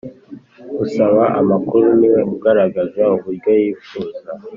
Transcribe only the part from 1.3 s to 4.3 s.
amakuru ni we ugaragaza uburyo yifuza